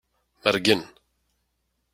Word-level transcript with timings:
Mergen. 0.43 0.81